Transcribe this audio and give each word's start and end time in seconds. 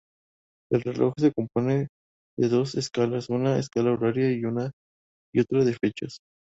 El 0.71 0.81
reloj 0.81 1.13
se 1.19 1.31
compone 1.31 1.89
de 2.39 2.49
dos 2.49 2.73
escalas, 2.73 3.29
una 3.29 3.59
escala 3.59 3.91
horaria 3.91 4.31
y 4.31 4.43
otra 5.39 5.63
de 5.63 5.77
fechas. 5.79 6.17